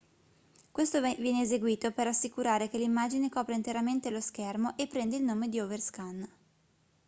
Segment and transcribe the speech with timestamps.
[0.71, 5.47] questo viene eseguito per assicurare che l'immagine copra interamente lo schermo e prende il nome
[5.47, 6.27] di overscan